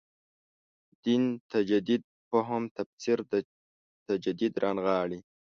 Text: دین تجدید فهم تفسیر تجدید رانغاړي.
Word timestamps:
دین 1.03 1.23
تجدید 1.51 2.03
فهم 2.29 2.63
تفسیر 2.77 3.17
تجدید 4.07 4.53
رانغاړي. 4.63 5.19